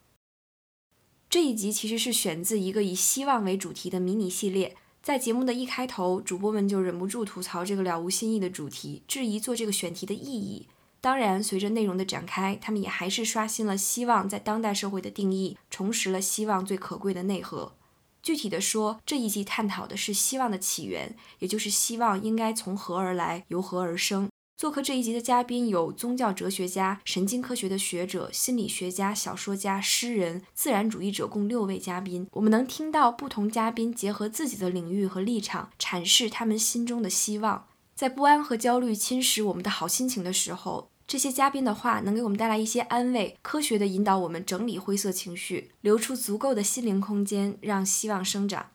[1.29, 4.75] 这一集其实是选自一个以希望为主题的迷你系列。
[5.03, 10.67] 在节目的一开头，主播们就忍不住吐槽这个了无新意的主题，质疑做这个选题的意义。
[11.01, 17.73] 当然，随着内容的展开，他们也还是刷新了希望在当代社会的定义，重拾了希望最可贵的内核。
[18.21, 24.29] 具体的说，这一集探讨的是希望的起源，也就是希望应该从何而来，由何而生。
[24.55, 32.27] 做客这一集的嘉宾有宗教哲学家、神经科学的学者、心理学家、小说家、诗人、自然主义者，共六位嘉宾。
[32.33, 37.65] 我们能听到不同嘉宾结合自己的领域和立场，阐释他们心中的希望。
[38.01, 48.71] 在不安和焦虑侵蚀我们的好心情的时候，这些嘉宾的话能给我们带来一些安慰，科学的引导我们整理灰色情绪，留出足够的心灵空间，让希望生长。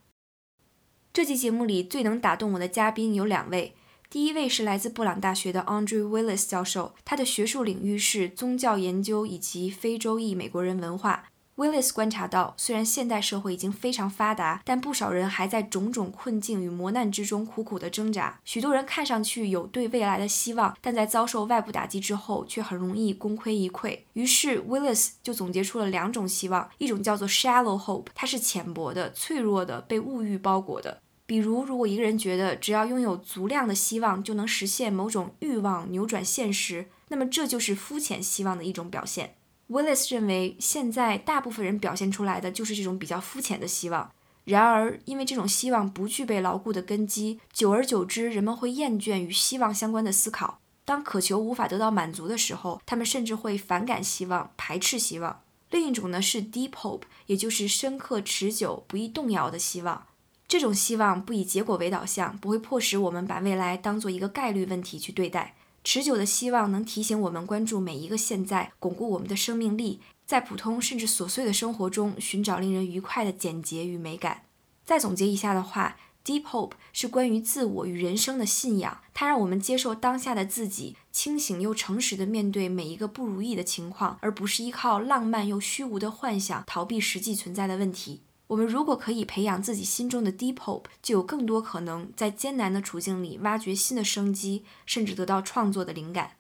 [1.13, 3.75] 这期节目里最能打动我的嘉宾有两位，
[4.09, 11.31] 第一位是来自布朗大学的 Andrew Willis 教授，他的学术领域是宗教研究以及非洲裔美国人文化。
[11.57, 18.39] Willis 观察到，虽然现代社会已经非常发达，但不少人还在种种困境与磨难之中苦苦的挣扎。
[18.45, 23.99] 许多人看上去有对未来的希望，但在遭受外部打击之后，却很容易功亏一篑。
[24.13, 31.01] 于是，Willis 就总结出了两种希望，一种叫做 shallow hope，它是浅薄的、脆弱的、被物欲包裹的。
[31.25, 39.36] 比如，如果一个人觉得只要拥有足量的希望就能实现某种欲望、扭转现实，那么这就是肤浅希望的一种表现。
[39.69, 44.11] Willis 认为，现在大部分人表现出来的就是这种比较肤浅的希望。
[44.45, 50.61] 然而，因为这种希望不具备牢固的根基，久而久之，人们会厌倦与希望相关的思考。
[50.85, 55.41] 当渴求无法得到满足的时候，他们甚至会反感希望，排斥希望。
[55.71, 60.07] 另一种呢是 deep hope，也就是深刻、持久、不易动摇的希望。
[60.47, 65.57] 这种希望不以结果为导向，不会迫使我们把未来当做一个概率问题去对待。
[65.87, 74.43] 持久的希望能提醒我们关注每一个现在，巩固我们的生命力，在普通甚至琐碎的生活中寻找令人愉快的简洁与美感。
[74.85, 88.23] 再总结一下的话，Deep Hope 是关于自我与人生的信仰，它让我们接受当下的自己，清醒又诚实地面对每一个不如意的情况，而不是依靠浪漫又虚无的幻想逃避实际存在的问题。
[88.49, 96.33] 我们如果可以培养自己心中的 deep hope，就有更多可能在艰难的处境里挖掘新的生机，甚至得到创作的灵感。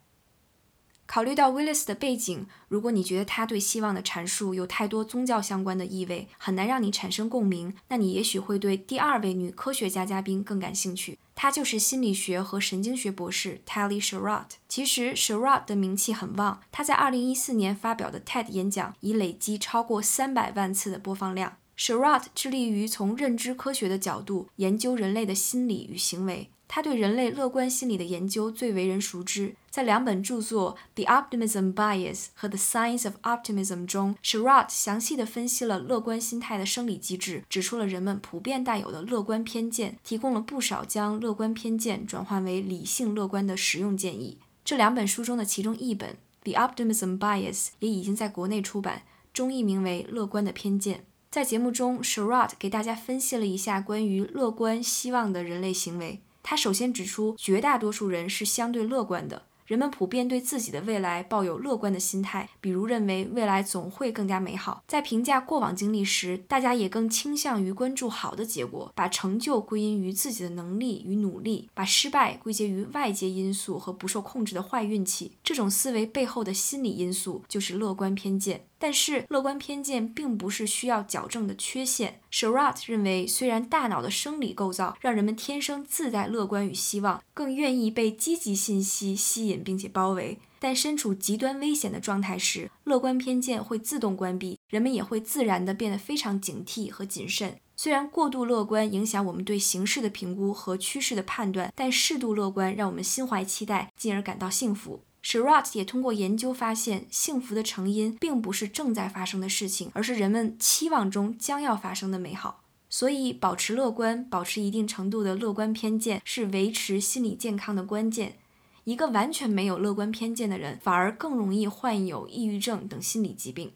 [1.06, 11.16] 考虑到 Willis 的背景，如果你觉得他对希望的阐述有太多宗教相关的意味，很难让你产生共鸣，那你也许会对第二位女科学家嘉宾更感兴趣。
[11.36, 14.46] 她就是心理学和神经学博士 Tali Sharot。
[14.68, 21.56] 其实 Sharot 的名气很旺，她在2014年发表的 TED 演讲已累积超过300万次的播放量。
[21.78, 26.48] Sharot 致力于从认知科学的角度研究人类的心理与行为。
[26.68, 29.54] 他对人类乐观心理的研究最为人熟知。
[29.70, 44.38] 在两本著作《The Optimism Bias》和《The Science of Optimism》中，Sharot 详细地分析了乐观心态的生理机制，指出了人们普遍带有的乐观偏见，提供了不少将乐观偏见转换为理性乐观的实用建议。
[44.64, 46.10] 这两本书中的其中一本
[46.42, 49.02] 《The Optimism Bias》也已经在国内出版，
[49.32, 50.98] 中译名为《乐观的偏见》。
[51.36, 56.22] 在节目中，Sharot 给大家分析了一下关于乐观希望的人类行为。
[56.42, 59.42] 他首先指出，绝大多数人是相对乐观的。
[59.66, 64.82] 人们普遍对自己的未来抱有乐观的心态，比如认为未来总会更加美好。
[64.86, 75.32] 在评价过往经历时，大家也更倾向于关注好的结果，把成就归因于自己的能力与努力，把失败归结于外界因素和不受控制的坏运气。
[75.44, 78.64] 这种思维背后的心理因素就是乐观偏见。
[78.78, 82.20] 但是，乐观偏见并不是需要矫正的缺陷。
[82.30, 97.56] Sharot 认为，虽然大脑的生理构造让人们天生自带乐观与希望，更愿意被积极信息吸引并且包围，但身处极端危险的状态时，乐观偏见会自动关闭，人们也会自然地变得非常警惕和谨慎。
[97.78, 105.00] 虽然过度乐观影响我们对形势的评估和趋势的判断，但适度乐观让我们心怀期待，进而感到幸福。
[105.26, 112.62] Sharot 也通过研究发现，幸福的成因并不是正在发生的事情，而是人们期望中将要发生的美好。
[112.88, 118.36] 所以，保持乐观，保持一定程度的乐观偏见，是维持心理健康的关键。
[118.84, 123.72] 一个完全没有乐观偏见的人，反而更容易患有抑郁症等心理疾病。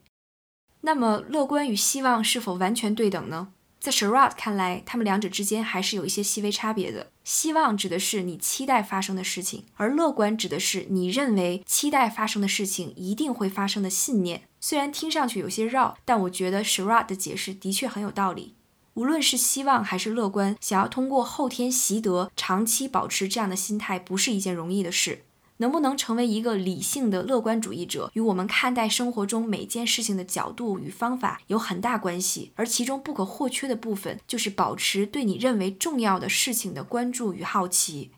[0.83, 3.53] 那么，乐观与希望是否完全对等呢？
[3.81, 7.11] 在 Sharot 看来，他们两者之间还是有一些细微差别的。
[7.31, 14.43] 希望指的是你期待发生的事情，而乐观指的是你认为期待发生的事情一定会发生的信念。
[14.59, 18.57] 虽然听上去有些绕，但我觉得 Sharad 的解释的确很有道理。
[18.95, 25.23] 无论是希望还是乐观，想要通过后天习得，长期保持这样的心态，不是一件容易的事。
[25.61, 32.53] 能不能成为一个理性的乐观主义者，与我们看待生活中每件事情的角度与方法有很大关系。
[32.57, 38.11] 而其中不可或缺的部分，就是保持对你认为重要的事情的关注与好奇。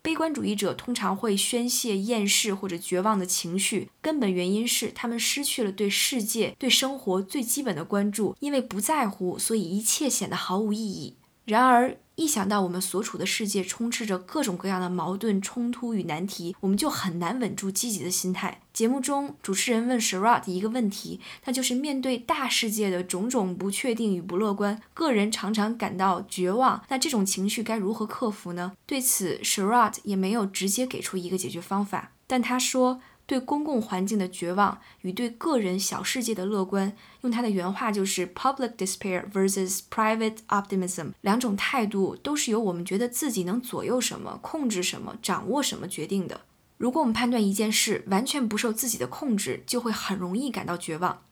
[0.00, 11.16] 悲观主义者通常会宣泄厌世或者绝望的情绪，根本原因是他们失去了对世界、对生活最基本的关注，因为不在乎，所以一切显得毫无意义。
[11.48, 18.60] 然而，一想到我们所处的世界充斥着各种各样的矛盾冲突与难题，我们就很难稳住积极的心态。
[18.74, 26.84] 节目中，主持人问 Sharad 一个问题，那就是面对大世界的种种不确定与不乐观，个人常常感到绝望。
[26.90, 28.74] 那这种情绪该如何克服呢？
[28.84, 33.00] 对此，Sharad 也没有直接给出一个解决方法，但他说。
[33.28, 41.12] 对公共环境的绝望与对个人小世界的乐观，用他的原话就是 “public despair versus private optimism”。
[41.20, 46.40] 两种态度都是由我们觉得自己能左右什么、控制什么、掌握什么决定的。
[46.78, 51.22] 如果我们判断一件事完全不受自己的控制，就会很容易感到绝望。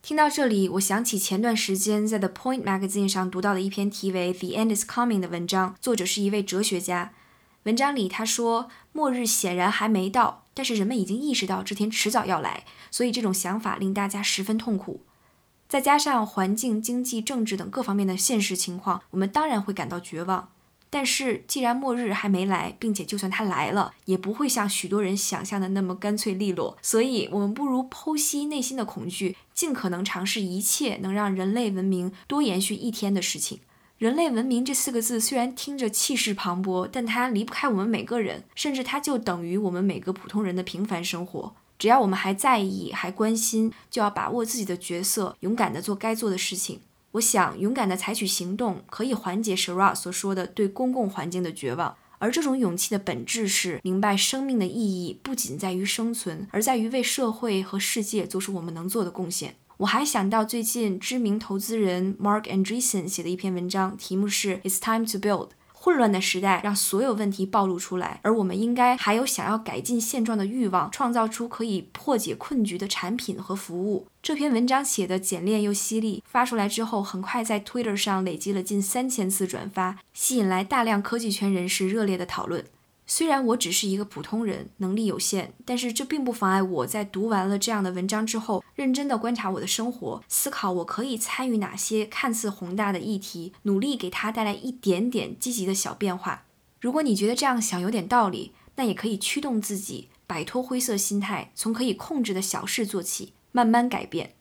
[0.00, 7.12] 听到这里，我想起前段时间在《The Point》magazine 上读到的一篇题为《The End Is Coming》的文章，作者是一位哲学家。
[7.64, 15.00] 文章里他说：“末日显然还没到，但是人们已经意识到这天迟早要来，所以这种想法令大家十分痛苦。
[15.68, 20.50] 再加上环境、经济、政治等各方面的现实情况，我们当然会感到绝望。
[20.90, 33.60] 但是既然末日还没来，并且就算它来了，也不会像许多人想象的那么干脆利落，所以我们不如剖析内心的恐惧，尽可能尝试一切能让人类文明多延续一天的事情。”
[34.02, 41.54] 人类文明这四个字虽然听着气势磅礴，但它离不开我们每个人，甚至它就等于我们每个普通人的平凡生活。
[41.78, 46.80] 只要我们还在意、还关心，就要把握自己的角色，勇敢地做该做的事情。
[47.12, 51.94] 我想，勇敢地采取行动，可以缓解 Shara 所说的对公共环境的绝望。
[52.18, 59.54] 而这种勇气的本质是明白生命的意义不仅在于生存，而在于为社会和世界做出我们能做的贡献。
[59.82, 65.48] 我还想到最近知名投资人 Mark Andreessen 写的一篇文章，题目是 "It's time to build"。
[65.72, 74.06] 混乱的时代让所有问题暴露出来，而我们应该还有想要改进现状的欲望，创造出可以破解困局的产品和服务。
[74.22, 82.64] 这篇文章写的简练又犀利，发出来之后，很快在 Twitter 上累积了近三千次转发，吸引来大量科技圈人士热烈的讨论。
[83.14, 96.46] 虽然我只是一个普通人，能力有限，但是这并不妨碍我在读完了这样的文章之后，认真地观察我的生活，思考我可以参与哪些看似宏大的议题，努力给它带来一点点积极的小变化。
[96.80, 104.36] 如果你觉得这样想有点道理，那也可以驱动自己摆脱灰色心态，从可以控制的小事做起，慢慢改变。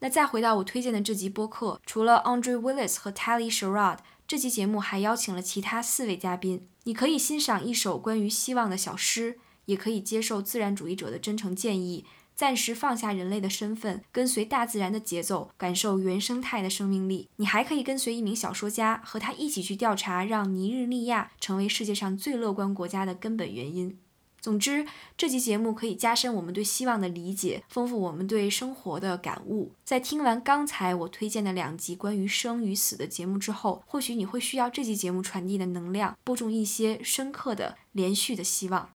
[0.00, 3.98] 那再回到我推荐的这集播客，除了 Andre Willis 和 Tally Sharad。
[4.30, 12.04] 这期节目还邀请了其他四位嘉宾，你可以欣赏一首关于希望的小诗，也可以接受自然主义者的真诚建议，
[12.36, 17.28] 暂时放下人类的身份，跟随大自然的节奏，感受原生态的生命力。
[17.38, 23.98] 你还可以跟随一名小说家，和他一起去调查让尼日利亚成为世界上最乐观国家的根本原因。
[24.40, 24.86] 总之，
[25.16, 29.72] 这期节目可以加深我们对希望的理解，丰富我们对生活的感悟。
[29.84, 38.90] 在听完刚才我推荐的两集关于生与死的节目之后，或许你会需要这期节目传递的能量，播种一些深刻的、连续的希望。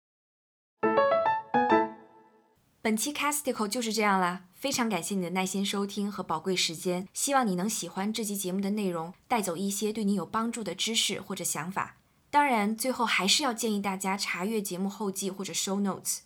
[2.82, 11.98] 本期 Casticle 就是这样啦，非常感谢你的耐心收听和宝贵时间，希望你能喜欢这期节目的内容，带走一些对你有帮助的知识或者想法。
[12.36, 16.17] 当然，最后还是要建议大家查阅节目后记或者 show notes。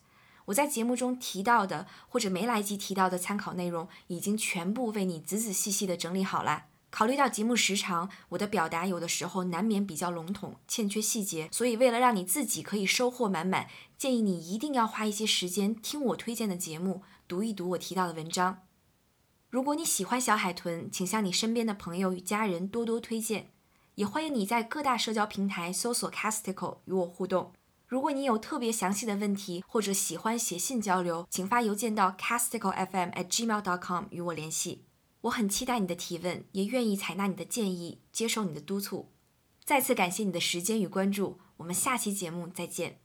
[0.45, 6.65] 我在节目中提到的或者没来及提到的参考内容，已经全部为你仔仔细细的整理好了。
[6.89, 18.63] 考虑到节目时长，我的表达有的时候难免比较笼统，欠缺细节，所以为了让你自己可以收获满满，建议你一定要花一些时间听我推荐的节目，读一读我提到的文章。
[19.51, 23.51] 如果你喜欢小海豚，请向你身边的朋友与家人多多推荐。
[23.99, 27.51] 也欢迎你在各大社交平台搜索 Casticle 与我互动。
[27.85, 34.85] 如果你有特别详细的问题，或者喜欢写信交流，请发邮件到 casticlefm at gmail.com 与我联系。
[35.19, 39.09] 我很期待你的提问，也愿意采纳你的建议，接受你的督促。
[39.65, 43.01] 再次感谢你的时间与关注，我们下期节目再见。